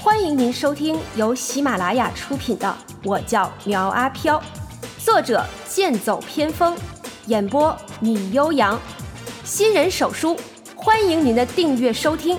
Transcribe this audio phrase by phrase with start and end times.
[0.00, 2.68] 欢迎您收听由喜马拉雅出品的
[3.02, 4.40] 《我叫苗阿飘》，
[5.04, 6.76] 作者剑走偏锋，
[7.26, 8.80] 演播米悠扬，
[9.42, 10.38] 新人手书，
[10.76, 12.38] 欢迎您的订阅收听。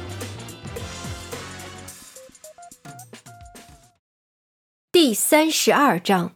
[4.89, 6.31] 第三十二章：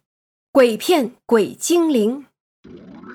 [0.52, 2.26] 鬼片鬼精灵。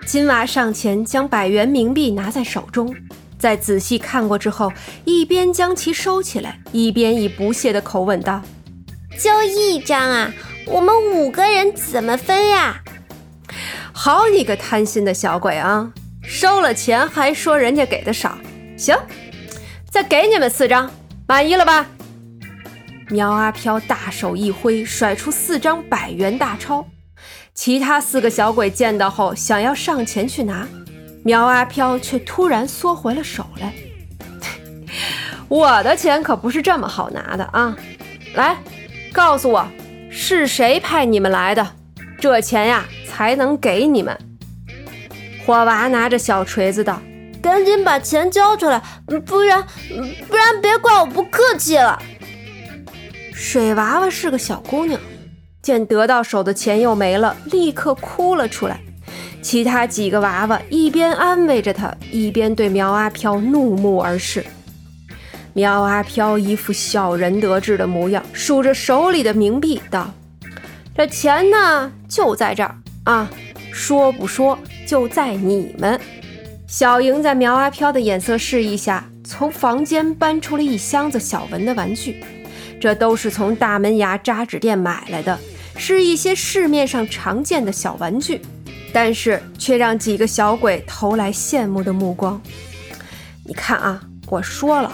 [0.07, 2.97] 金娃上前将百元冥币拿在手中。
[3.39, 4.73] 在仔细看过之后，
[5.05, 8.43] 一边将其收起来，一边以不屑的口吻道
[9.19, 10.33] ：“就一张啊，
[10.67, 12.83] 我们五个人怎么分呀？”
[13.93, 15.93] 好你个贪心的小鬼啊！
[16.23, 18.37] 收了钱还说人家给的少，
[18.77, 18.97] 行，
[19.91, 20.91] 再给你们四张，
[21.27, 21.87] 满意了吧？
[23.09, 26.87] 苗阿飘大手一挥，甩出四张百元大钞。
[27.55, 30.69] 其他四个小鬼见到后，想要上前去拿。
[31.25, 33.73] 苗阿飘却突然缩回了手来。
[35.49, 37.77] 我的钱可不是这么好拿的啊！
[38.35, 38.57] 来，
[39.13, 39.67] 告诉我，
[40.11, 41.67] 是谁派你们来的？
[42.21, 44.19] 这钱呀，才能给你们。
[45.47, 47.01] 火娃拿着小锤子道
[47.41, 49.65] ：“赶紧把钱交出来，不然，
[50.29, 52.01] 不然别怪我不客气了。”
[53.33, 55.01] 水娃娃是个小姑娘，
[55.63, 58.81] 见得到手的钱又没了，立刻哭了出来。
[59.41, 64.45] 其他几个娃娃一边安慰着他，一边对苗阿飘怒目而视。
[65.55, 70.13] 苗阿飘一副小人得志的模样，数着手里的冥币，道
[70.95, 73.31] ：“这钱呢，就在这儿啊！
[73.73, 75.99] 说不说，就在你们。”
[76.69, 82.23] 小莹在苗阿飘的眼色示意下，从房间搬出了一箱子小文的玩具，
[82.81, 85.39] 这都是从大门牙扎纸店买来的，
[85.77, 88.43] 是一些市面上常见的小玩具。
[88.93, 92.41] 但是却让几个小鬼投来羡慕的目光。
[93.45, 94.93] 你看啊，我说了，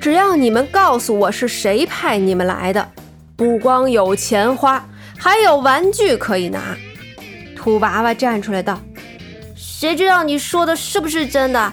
[0.00, 2.90] 只要你们告诉我是谁派你们来的，
[3.36, 4.86] 不光有钱花，
[5.18, 6.76] 还有玩具可以拿。
[7.56, 8.80] 土娃娃站出来道
[9.54, 11.72] ：“谁知道你说的是不是真的？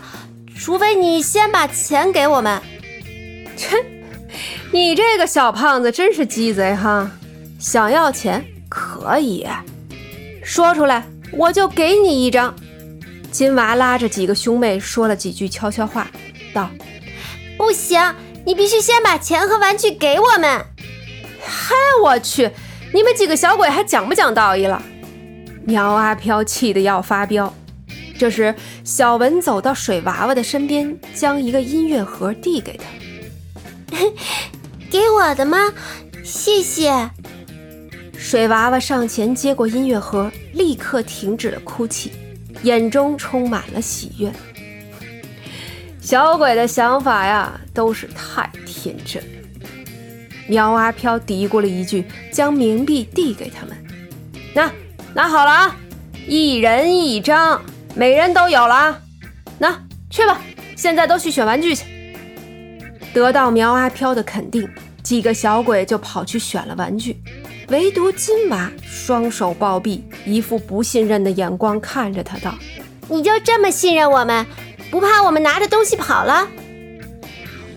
[0.56, 2.61] 除非你先把钱给我们。”
[3.56, 3.77] 切，
[4.72, 7.09] 你这个小胖子真是鸡贼哈！
[7.57, 9.47] 想要钱可以
[10.44, 11.03] 说出来。
[11.33, 12.55] 我就给你一张。
[13.31, 16.09] 金娃拉着几个兄妹说了几句悄悄话，
[16.53, 16.69] 道
[17.57, 18.15] ：“不行，
[18.45, 20.65] 你必须先把钱和玩具给我们。”
[21.45, 22.49] 嗨，我去，
[22.93, 24.81] 你们几个小鬼还讲不讲道义了？
[25.65, 27.53] 苗阿飘气得要发飙。
[28.17, 33.97] 这时，小文走到水娃娃的身边，将一个音乐盒递给他
[34.89, 35.71] ：“给我的吗？
[36.23, 37.11] 谢谢。”
[38.29, 42.11] 水娃娃上前接过音乐盒，立刻停止了哭泣，
[42.63, 44.29] 眼中充满了喜悦。
[46.01, 49.23] 小鬼的想法呀，都是太天真。
[50.45, 53.73] 苗阿飘嘀咕了一句，将冥币递给他们
[54.53, 54.69] ：“那
[55.13, 55.77] 拿好了啊，
[56.27, 57.61] 一人一张，
[57.95, 58.99] 每人都有了啊。
[59.57, 60.41] 那去吧，
[60.75, 61.85] 现在都去选玩具去。”
[63.13, 64.69] 得到苗阿飘的肯定，
[65.01, 67.15] 几个小鬼就跑去选了玩具。
[67.69, 72.57] 唯独金娃双手抱臂，一副不信任的眼光看着他，道
[73.09, 74.45] ：“你就这么信任我们，
[74.89, 76.47] 不怕我们拿着东西跑了？”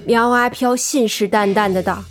[0.06, 2.04] 苗阿飘信誓旦旦的道：“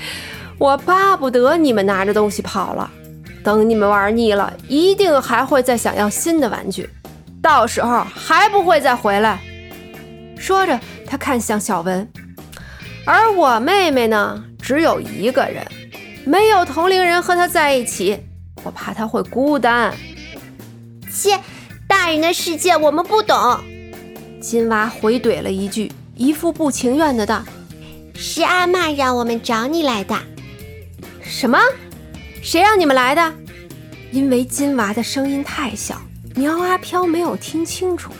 [0.56, 2.90] 我巴不得你们拿着东西跑了，
[3.44, 6.88] 等你们玩腻了，一定还会再想要新的玩具，
[7.42, 9.38] 到时候还不会再回来。”
[10.40, 12.10] 说着，他看向小文，
[13.04, 15.62] 而我妹妹呢，只有一个人。
[16.30, 18.16] 没有同龄人和他在一起，
[18.62, 19.92] 我怕他会孤单。
[21.12, 21.36] 切，
[21.88, 23.58] 大人的世界我们不懂。
[24.40, 27.42] 金娃回怼了一句，一副不情愿的道
[28.14, 30.16] ：“是阿妈让我们找你来的。”
[31.20, 31.58] 什么？
[32.40, 33.34] 谁让你们来的？
[34.12, 36.00] 因为金娃的声音太小，
[36.36, 38.12] 苗阿飘没有听清楚。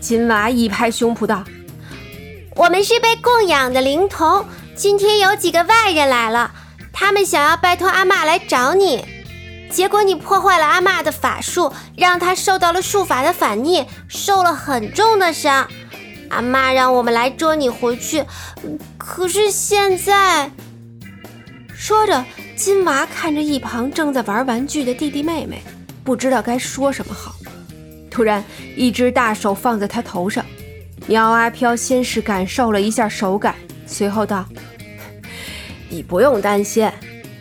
[0.00, 1.44] 金娃一拍胸脯道
[2.56, 4.42] ：“我们是被供养的灵童，
[4.74, 6.50] 今天有几个外人来了。”
[7.00, 9.02] 他们想要拜托阿妈来找你，
[9.70, 15.66] 结果你破坏了阿妈的法术，让她受到了术法的反逆，受了很重的伤。
[16.28, 18.22] 阿妈让我们来捉你回去，
[18.98, 20.50] 可是现在……
[21.74, 22.22] 说着，
[22.54, 25.62] 金娃看着一旁正在玩玩具的弟弟妹妹，
[26.04, 27.34] 不知道该说什么好。
[28.10, 28.44] 突然，
[28.76, 30.44] 一只大手放在他头上，
[31.06, 33.54] 苗阿飘先是感受了一下手感，
[33.86, 34.44] 随后道。
[35.90, 36.90] 你不用担心，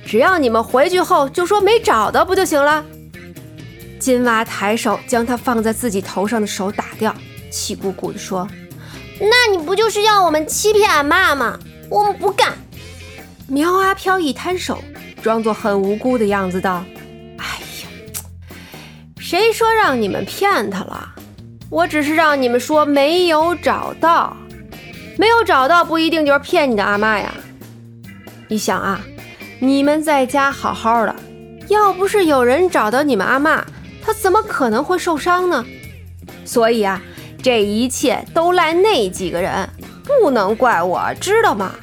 [0.06, 2.84] 只要你们回去后就说没找到不就行了？
[4.00, 7.16] 金娃抬手将他放在自己头上的手打掉，
[7.52, 8.48] 气鼓鼓地说
[9.20, 11.60] ：“那你不就是要我们欺骗俺妈吗？
[11.90, 12.54] 我们不干！”
[13.48, 14.84] 苗阿飘一摊手，
[15.22, 16.84] 装作很无辜的样子道
[17.38, 17.46] ：“哎
[17.84, 17.90] 呀，
[19.20, 21.14] 谁说让你们骗他了？
[21.70, 24.36] 我只是让你们说没有找到，
[25.18, 27.32] 没有找到不一定就是骗你的阿妈呀。
[28.52, 29.00] 你想啊，
[29.60, 31.16] 你们在家好好的，
[31.68, 33.64] 要不是有人找到你们阿妈，
[34.04, 35.64] 她怎么可能会受伤呢？
[36.46, 37.00] 所以啊，
[37.44, 39.70] 这一切都赖那几个人，
[40.04, 41.76] 不能怪我，知道吗？”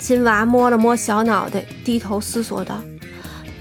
[0.00, 2.82] 金娃摸了摸小脑袋，低头思索道：“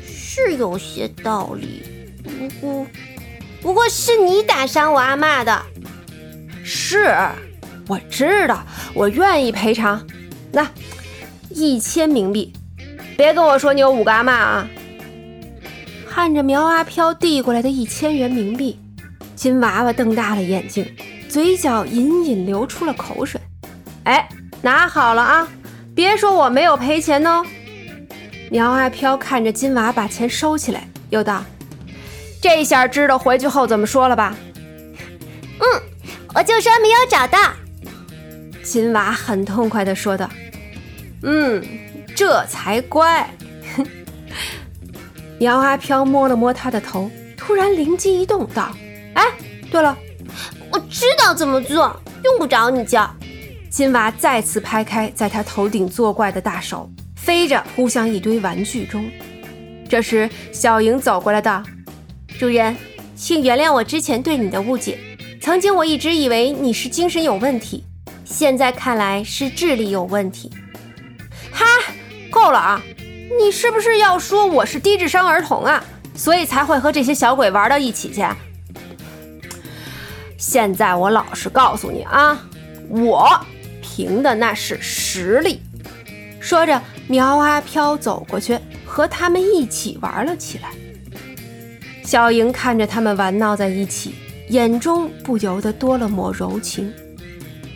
[0.04, 1.84] 是有些道理，
[2.24, 2.88] 不过，
[3.62, 5.62] 不过是你打伤我阿妈的。
[6.64, 7.16] 是，
[7.88, 8.66] 我知道，
[8.96, 10.04] 我愿意赔偿。
[11.60, 12.54] 那一千冥币，
[13.18, 14.68] 别跟我说你有五个阿妈啊！”
[16.10, 18.80] 看着苗阿飘递过来的一千元冥币，
[19.36, 20.86] 金娃娃瞪大了眼睛，
[21.28, 23.40] 嘴角隐隐流出了口水。
[24.06, 24.28] 哎，
[24.62, 25.48] 拿好了啊！
[25.94, 27.46] 别说我没有赔钱哦。
[28.50, 31.44] 苗阿飘看着金娃把钱收起来，又道
[32.42, 34.36] ：“这下知道回去后怎么说了吧
[35.60, 35.82] ？”“嗯，
[36.34, 37.38] 我就说没有找到。”
[38.64, 40.30] 金娃很痛快地说道。
[41.24, 41.62] “嗯，
[42.16, 43.30] 这才乖。”
[45.40, 48.76] 姚阿飘摸了摸他的头，突然灵机一动，道
[49.16, 49.24] ：“哎，
[49.72, 49.98] 对了，
[50.72, 53.10] 我知道怎么做，用不着你教。”
[53.72, 59.10] 金娃再次拍开在他头顶作怪的大手，飞着扑向一堆玩具中。
[59.88, 61.64] 这时，小莹走过来道
[62.40, 62.76] ：“主人，
[63.16, 64.98] 请原谅我之前对你的误解。
[65.40, 67.86] 曾经我一直以为你是精神有问题，
[68.26, 70.52] 现在看来是智力有问题。”
[72.40, 72.82] 够了啊！
[73.38, 75.84] 你是不是要说我是低智商儿童啊？
[76.16, 78.26] 所以才会和这些小鬼玩到一起去？
[80.38, 82.40] 现在我老实告诉你啊，
[82.88, 83.30] 我。
[83.82, 85.62] 凭的那是实力。
[86.40, 90.70] 说着，苗阿飘走过去，和他们一起玩了起来。
[92.06, 94.16] 小莹看着他们玩闹在一起，
[94.48, 96.94] 眼中不由得多了抹柔情。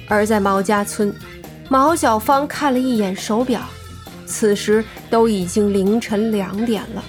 [0.07, 1.13] 而在毛家村，
[1.67, 3.59] 毛小芳看了一眼手表，
[4.33, 7.03] 此时都已经凌晨两点了，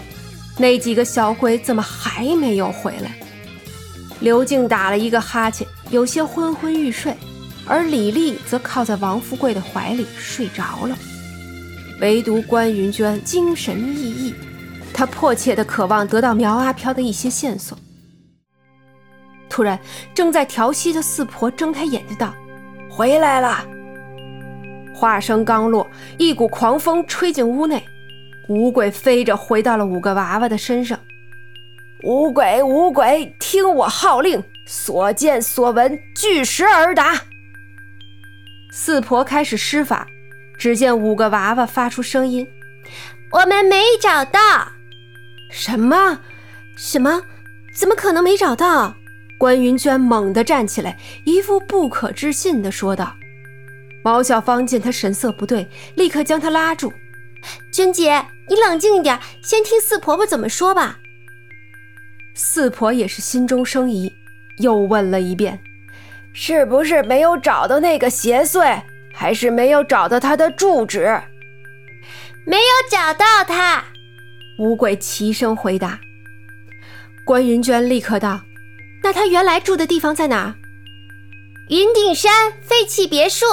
[0.58, 3.12] 那几个小鬼怎么还没有回来？
[4.20, 7.16] 刘静打了一个哈欠，有些昏昏欲睡。
[7.66, 10.94] 而李丽则靠在王富贵的怀里睡着了，
[11.98, 14.34] 唯独关云娟精神奕奕，
[14.92, 17.78] 她迫切地渴望得到苗阿飘的一些线索。
[19.48, 19.80] 突然，
[20.14, 22.34] 正在调息的四婆睁开眼睛道
[22.90, 23.66] ：“回来了。”
[24.94, 27.84] 话声刚落，一股狂风吹进屋内，
[28.48, 30.98] 五鬼飞着回到了五个娃娃的身上。
[32.04, 37.22] 五鬼，五鬼，听我号令，所见所闻，据实而答。
[38.70, 40.06] 四婆开始施法，
[40.56, 42.46] 只见五个娃娃发出声音
[43.32, 44.40] ：“我们没找到。
[45.50, 46.20] ”“什么？
[46.76, 47.22] 什么？
[47.76, 48.94] 怎么可能没找到？”
[49.38, 53.16] 关云娟猛地站起来，一副不可置信地说道。
[54.04, 56.92] 毛小芳见他神色不对，立刻将他拉住
[57.72, 60.98] ：“娟姐，你冷静一点，先听四婆婆怎么说吧。”
[62.36, 64.12] 四婆也是心中生疑，
[64.58, 65.58] 又问了一遍。
[66.34, 68.82] 是不是没有找到那个邪祟，
[69.14, 71.22] 还是没有找到他的住址？
[72.44, 73.84] 没有找到他。
[74.58, 75.98] 五鬼齐声回答。
[77.24, 78.42] 关云娟立刻道
[79.02, 80.56] ：“那他原来住的地方在哪？”
[81.70, 83.46] 云顶山废弃别墅。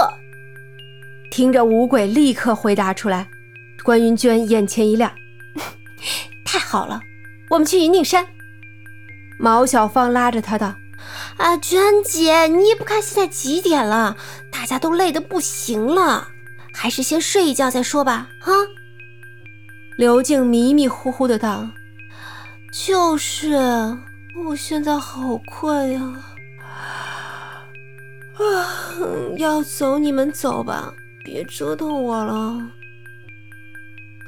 [1.32, 3.30] 听着五鬼立刻回答出来，
[3.84, 5.10] 关云娟眼前一亮
[6.44, 7.00] ：“太好了，
[7.50, 8.28] 我们去云顶山。”
[9.40, 10.76] 毛小芳拉着他道。
[11.38, 14.18] 啊，娟姐，你也不看现在几点了，
[14.52, 16.28] 大家都累得不行了，
[16.74, 18.28] 还是先睡一觉再说吧。
[18.42, 18.52] 啊！
[19.98, 21.70] 刘静迷迷糊糊的道
[22.72, 23.56] ：“就是，
[24.46, 26.02] 我现在好困呀。
[28.38, 28.44] 啊，
[29.38, 32.72] 要走你们走吧，别折腾我了。”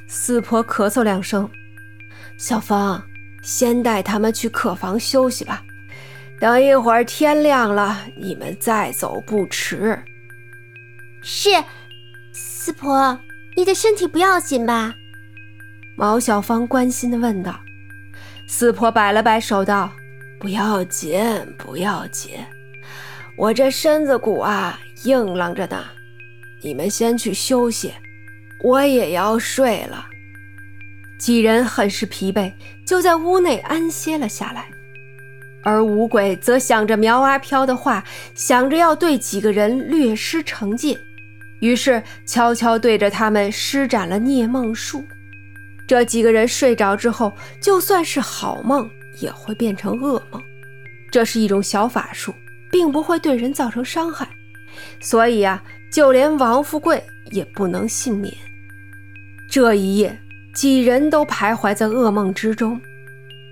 [0.07, 1.49] 四婆咳嗽两声，
[2.37, 3.03] 小芳，
[3.41, 5.63] 先带他们去客房休息吧。
[6.39, 9.97] 等一会儿天亮了，你们再走不迟。
[11.21, 11.49] 是，
[12.33, 13.17] 四婆，
[13.55, 14.93] 你的身体不要紧吧？
[15.95, 17.59] 毛小芳关心的问道。
[18.45, 19.89] 四婆摆了摆手道
[20.37, 21.23] ：“不要紧，
[21.57, 22.31] 不要紧，
[23.37, 25.85] 我这身子骨啊硬朗着呢。
[26.63, 27.93] 你们先去休息，
[28.63, 30.07] 我也要睡了。”
[31.19, 32.51] 几人很是疲惫，
[32.85, 34.67] 就在屋内安歇了下来。
[35.63, 38.03] 而五鬼则想着苗阿飘的话，
[38.35, 40.97] 想着要对几个人略施惩戒，
[41.61, 45.05] 于是悄悄对着他们施展了孽梦术。
[45.87, 48.89] 这几个人睡着之后，就算是好梦，
[49.21, 50.41] 也会变成噩梦。
[51.11, 52.33] 这是一种小法术，
[52.69, 54.27] 并不会对人造成伤害，
[54.99, 58.33] 所以啊，就连王富贵也不能幸免。
[59.47, 60.19] 这一夜，
[60.55, 62.81] 几人都徘徊在噩梦之中。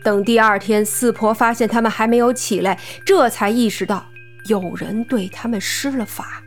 [0.04, 4.04] 等第二天，四婆发现他们还没有起来，这才意识到
[4.46, 6.42] 有人对他们施了法。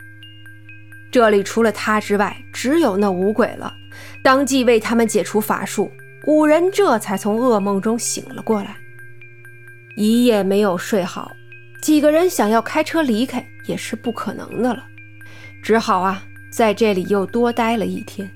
[1.12, 3.72] 这里除了他之外，只有那五鬼了。
[4.24, 5.92] 当即为他们解除法术，
[6.26, 8.76] 五人这才从噩梦中醒了过来。
[9.96, 11.30] 一夜没有睡好，
[11.80, 14.84] 几个人想要开车离开也是不可能的了，
[15.64, 18.30] 只好啊在这里又多待了一天，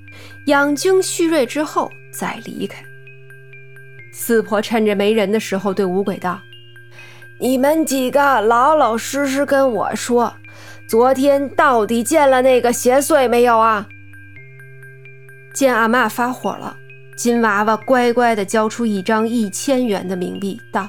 [0.47, 2.83] 养精蓄锐之后再离开。
[4.15, 6.41] 四婆趁着没人的时候对五鬼道
[7.39, 10.35] ：“你们几个老老实实跟我说，
[10.89, 13.87] 昨天到底见了那个邪祟没有啊？”
[15.53, 16.79] 见阿妈发火了，
[17.15, 20.89] 金娃娃乖乖地交出一张一千元的冥币，道。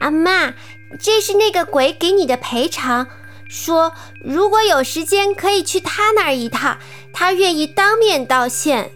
[0.00, 0.52] 阿妈，
[1.00, 3.06] 这是那个鬼给你的赔偿，
[3.52, 3.92] 说
[4.24, 6.78] 如果有时间可以去他那儿一趟，
[7.12, 8.90] 他愿意当面道歉。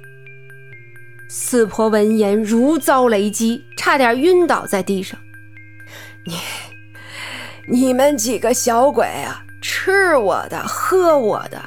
[1.29, 5.21] 四婆闻言如遭雷击，差点晕倒在地上。
[6.25, 6.39] 你、
[7.69, 11.63] 你们几个小鬼啊，吃我的，喝我的，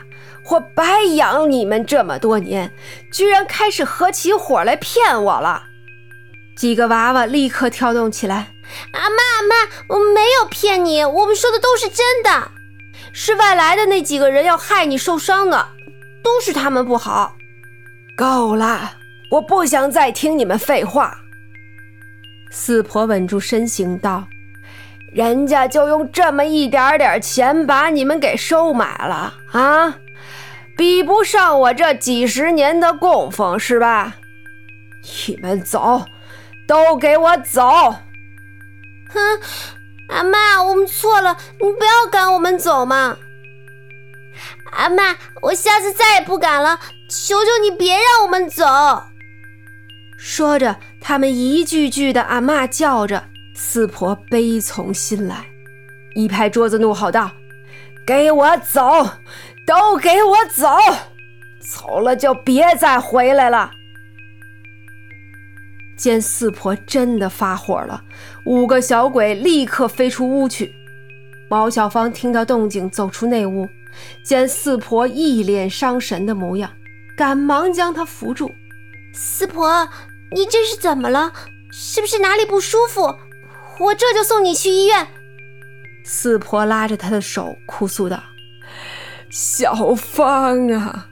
[0.50, 2.74] 我白养你们这么多年，
[3.14, 5.66] 居然开始合起伙来骗我了！
[6.58, 8.56] 几个娃娃立刻跳动起来。
[8.94, 9.56] 阿妈，阿妈，
[9.90, 12.52] 我没有骗你，我们说的都是真的，
[13.12, 15.70] 是外来的那几个人要害你受伤的，
[16.24, 17.36] 都是他们不好。
[18.16, 18.94] 够了，
[19.32, 21.18] 我不想再听你们废话。
[22.52, 24.28] 四婆稳住身形道
[25.14, 29.98] ：“人家就用这么一点点钱把你们给收买了啊，
[30.76, 34.16] 比不上我这几十年的供奉是吧？
[35.28, 36.06] 你们走，
[36.68, 37.62] 都给我走！”
[39.12, 39.40] 哼，
[40.10, 43.18] 阿妈，我们错了，你不要赶我们走嘛！
[44.72, 48.66] 阿妈，我下次再也不敢了，求求你别让我们走！
[50.18, 53.26] 说着，他们一句句的阿妈叫着，
[53.56, 55.46] 四婆悲从心来，
[56.16, 57.32] 一拍桌子怒吼道
[58.06, 59.10] ：“给我走，
[59.66, 60.68] 都给我走！
[61.62, 63.72] 走了就别再回来了！”
[66.00, 68.02] 见四婆真的发火了，
[68.46, 70.74] 五个小鬼立刻飞出屋去。
[71.50, 73.68] 毛小芳听到动静，走出内屋，
[74.24, 76.72] 见四婆一脸伤神的模样，
[77.18, 78.50] 赶忙将她扶住。
[79.14, 79.90] 四婆，
[80.32, 81.34] 你这是怎么了？
[81.70, 83.18] 是不是哪里不舒服？
[83.82, 85.06] 我这就送你去医院。
[86.06, 88.24] 四婆拉着她的手，哭诉道
[89.30, 91.10] ：“小芳啊，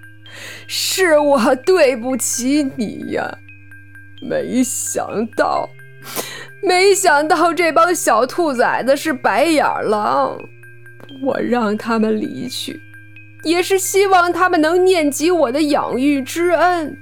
[0.66, 3.40] 是我对不起你呀。”
[4.22, 5.70] 没想到，
[6.64, 10.38] 没想到这帮小兔崽子是白眼狼。
[11.24, 12.82] 我让他们离去，
[13.44, 16.98] 也是希望他们能念及我的养育之恩。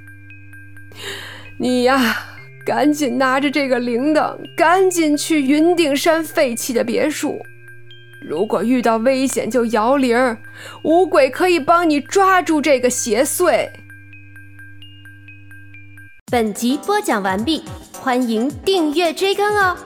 [1.58, 2.16] 你呀，
[2.64, 7.40] 赶紧拿着这个铃铛，赶紧去云顶山废弃的别墅。
[8.22, 10.36] 如果遇到危险，就摇铃，
[10.82, 13.68] 五鬼可以帮你抓住这个邪祟。
[16.28, 17.62] 本集播讲完毕，
[18.00, 19.76] 欢迎订阅追更哦。